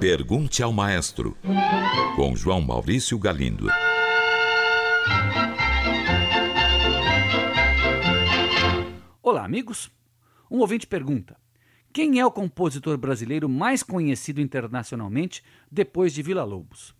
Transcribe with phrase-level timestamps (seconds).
[0.00, 1.36] Pergunte ao Maestro,
[2.16, 3.66] com João Maurício Galindo.
[9.22, 9.90] Olá, amigos.
[10.50, 11.36] Um ouvinte pergunta:
[11.92, 16.94] quem é o compositor brasileiro mais conhecido internacionalmente depois de Vila Lobos?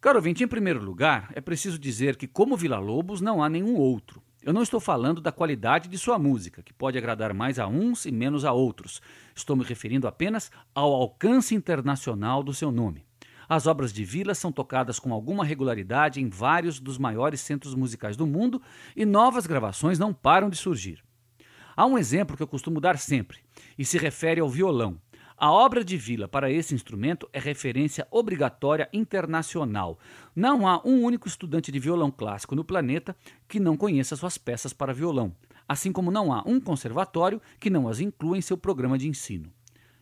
[0.00, 3.76] Caro ouvinte, em primeiro lugar, é preciso dizer que, como Vila Lobos, não há nenhum
[3.76, 4.20] outro.
[4.42, 8.06] Eu não estou falando da qualidade de sua música, que pode agradar mais a uns
[8.06, 9.02] e menos a outros.
[9.34, 13.04] Estou me referindo apenas ao alcance internacional do seu nome.
[13.46, 18.16] As obras de Vila são tocadas com alguma regularidade em vários dos maiores centros musicais
[18.16, 18.62] do mundo
[18.96, 21.02] e novas gravações não param de surgir.
[21.76, 23.40] Há um exemplo que eu costumo dar sempre,
[23.76, 24.98] e se refere ao violão.
[25.42, 29.98] A obra de Vila para esse instrumento é referência obrigatória internacional.
[30.36, 33.16] Não há um único estudante de violão clássico no planeta
[33.48, 35.34] que não conheça suas peças para violão,
[35.66, 39.50] assim como não há um conservatório que não as inclua em seu programa de ensino.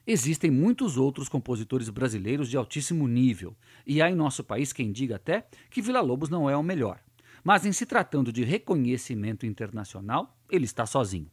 [0.05, 5.15] Existem muitos outros compositores brasileiros de altíssimo nível, e há em nosso país quem diga
[5.15, 6.99] até que Vila Lobos não é o melhor.
[7.45, 11.31] Mas em se tratando de reconhecimento internacional, ele está sozinho.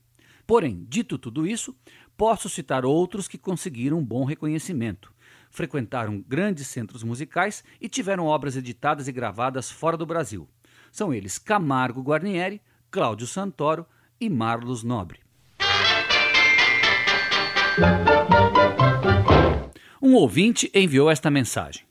[0.47, 1.75] Porém, dito tudo isso,
[2.15, 5.13] posso citar outros que conseguiram um bom reconhecimento.
[5.49, 10.47] Frequentaram grandes centros musicais e tiveram obras editadas e gravadas fora do Brasil.
[10.91, 13.85] São eles Camargo Guarnieri, Cláudio Santoro
[14.19, 15.19] e Marlos Nobre.
[20.01, 21.83] Um ouvinte enviou esta mensagem.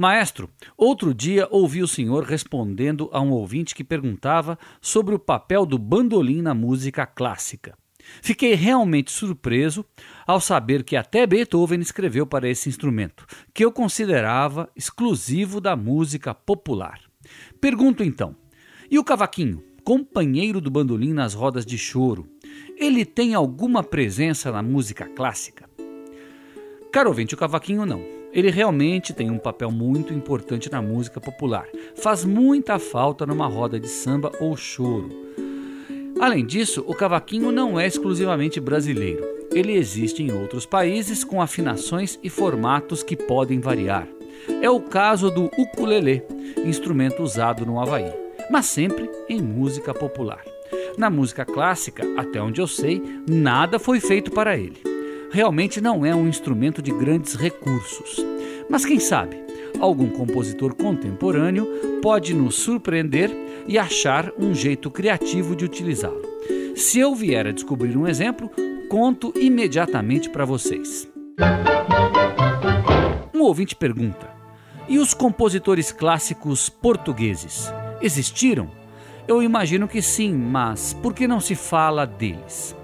[0.00, 0.48] Maestro,
[0.78, 5.76] outro dia ouvi o senhor respondendo a um ouvinte que perguntava sobre o papel do
[5.76, 7.76] bandolim na música clássica.
[8.22, 9.84] Fiquei realmente surpreso
[10.26, 16.32] ao saber que até Beethoven escreveu para esse instrumento, que eu considerava exclusivo da música
[16.32, 16.98] popular.
[17.60, 18.34] Pergunto então:
[18.90, 22.26] e o cavaquinho, companheiro do bandolim nas rodas de choro,
[22.74, 25.68] ele tem alguma presença na música clássica?
[26.90, 28.19] Caro ouvinte, o cavaquinho não.
[28.32, 31.66] Ele realmente tem um papel muito importante na música popular.
[31.96, 35.08] Faz muita falta numa roda de samba ou choro.
[36.20, 39.24] Além disso, o cavaquinho não é exclusivamente brasileiro.
[39.52, 44.06] Ele existe em outros países com afinações e formatos que podem variar.
[44.62, 46.22] É o caso do ukulele,
[46.64, 48.12] instrumento usado no Havaí,
[48.50, 50.44] mas sempre em música popular.
[50.96, 54.89] Na música clássica, até onde eu sei, nada foi feito para ele.
[55.32, 58.16] Realmente não é um instrumento de grandes recursos.
[58.68, 59.36] Mas quem sabe,
[59.78, 63.30] algum compositor contemporâneo pode nos surpreender
[63.66, 66.22] e achar um jeito criativo de utilizá-lo.
[66.74, 68.50] Se eu vier a descobrir um exemplo,
[68.88, 71.08] conto imediatamente para vocês.
[73.32, 74.28] Um ouvinte pergunta:
[74.88, 78.68] e os compositores clássicos portugueses existiram?
[79.28, 82.74] Eu imagino que sim, mas por que não se fala deles?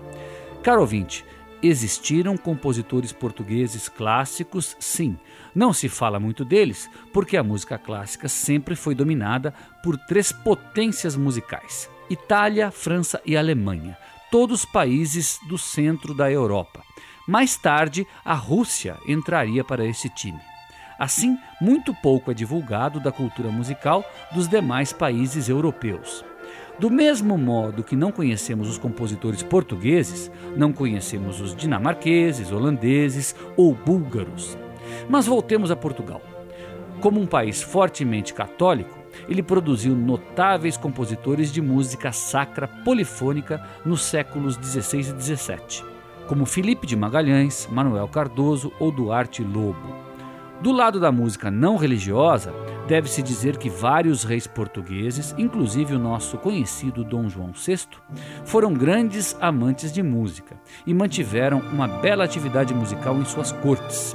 [0.63, 1.25] Caro ouvinte,
[1.63, 5.17] Existiram compositores portugueses clássicos, sim.
[5.55, 11.17] Não se fala muito deles, porque a música clássica sempre foi dominada por três potências
[11.17, 13.97] musicais: Itália, França e Alemanha,
[14.31, 16.83] todos países do centro da Europa.
[17.27, 20.41] Mais tarde, a Rússia entraria para esse time.
[20.99, 26.25] Assim, muito pouco é divulgado da cultura musical dos demais países europeus.
[26.79, 33.75] Do mesmo modo que não conhecemos os compositores portugueses, não conhecemos os dinamarqueses, holandeses ou
[33.75, 34.59] búlgaros.
[35.09, 36.21] Mas voltemos a Portugal.
[37.01, 38.95] Como um país fortemente católico,
[39.27, 45.85] ele produziu notáveis compositores de música sacra polifônica nos séculos XVI e XVII,
[46.29, 49.97] como Felipe de Magalhães, Manuel Cardoso ou Duarte Lobo.
[50.61, 52.53] Do lado da música não religiosa,
[52.87, 57.87] deve-se dizer que vários reis portugueses, inclusive o nosso conhecido Dom João VI,
[58.45, 64.15] foram grandes amantes de música e mantiveram uma bela atividade musical em suas cortes.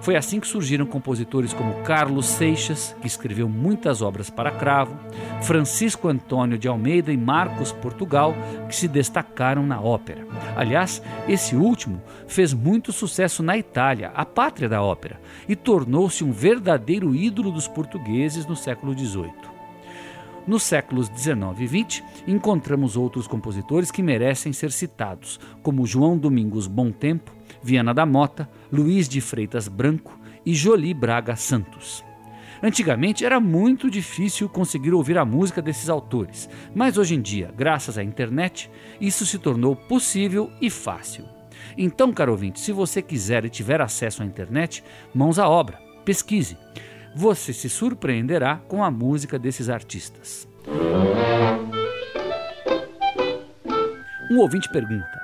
[0.00, 4.96] Foi assim que surgiram compositores como Carlos Seixas, que escreveu muitas obras para cravo,
[5.42, 8.34] Francisco Antônio de Almeida e Marcos Portugal,
[8.68, 10.26] que se destacaram na ópera.
[10.56, 16.32] Aliás, esse último fez muito sucesso na Itália, a pátria da ópera, e tornou-se um
[16.32, 19.57] verdadeiro ídolo dos portugueses no século XVIII.
[20.48, 26.66] Nos séculos 19 e 20, encontramos outros compositores que merecem ser citados, como João Domingos
[26.66, 27.30] Bom Tempo,
[27.62, 32.02] Viana da Mota, Luiz de Freitas Branco e Jolie Braga Santos.
[32.62, 37.98] Antigamente era muito difícil conseguir ouvir a música desses autores, mas hoje em dia, graças
[37.98, 41.26] à internet, isso se tornou possível e fácil.
[41.76, 44.82] Então, caro ouvinte, se você quiser e tiver acesso à internet,
[45.14, 46.56] mãos à obra, pesquise.
[47.14, 50.48] Você se surpreenderá com a música desses artistas.
[54.30, 55.18] Um ouvinte pergunta: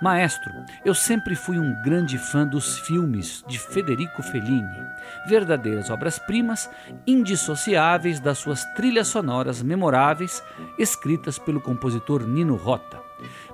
[0.00, 0.52] Maestro,
[0.84, 4.86] eu sempre fui um grande fã dos filmes de Federico Fellini,
[5.26, 6.70] verdadeiras obras-primas,
[7.06, 10.42] indissociáveis das suas trilhas sonoras memoráveis,
[10.78, 13.02] escritas pelo compositor Nino Rota.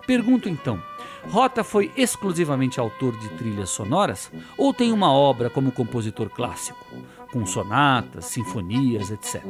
[0.07, 0.83] Pergunto então:
[1.29, 6.85] Rota foi exclusivamente autor de trilhas sonoras ou tem uma obra como compositor clássico,
[7.33, 9.43] com sonatas, sinfonias, etc?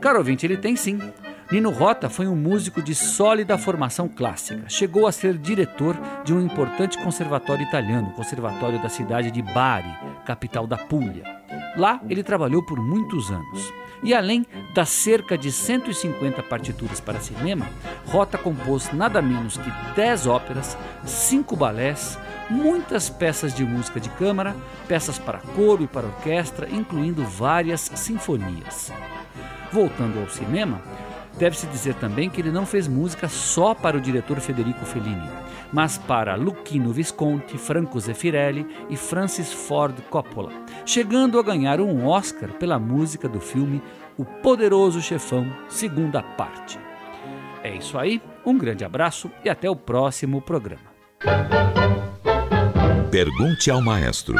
[0.00, 0.98] Caro ouvinte, ele tem sim.
[1.50, 4.68] Nino Rota foi um músico de sólida formação clássica.
[4.68, 5.94] Chegou a ser diretor
[6.24, 9.94] de um importante conservatório italiano, o Conservatório da cidade de Bari,
[10.24, 11.24] capital da Puglia.
[11.76, 13.72] Lá ele trabalhou por muitos anos.
[14.02, 14.44] E além
[14.74, 17.68] das cerca de 150 partituras para cinema,
[18.06, 22.18] Rota compôs nada menos que 10 óperas, 5 balés,
[22.50, 24.56] muitas peças de música de câmara,
[24.88, 28.92] peças para coro e para orquestra, incluindo várias sinfonias.
[29.70, 30.82] Voltando ao cinema,
[31.38, 35.28] Deve-se dizer também que ele não fez música só para o diretor Federico Fellini,
[35.72, 40.52] mas para Luchino Visconti, Franco Zeffirelli e Francis Ford Coppola,
[40.84, 43.82] chegando a ganhar um Oscar pela música do filme
[44.16, 46.78] O Poderoso Chefão, segunda parte.
[47.62, 50.90] É isso aí, um grande abraço e até o próximo programa.
[53.10, 54.34] Pergunte ao maestro.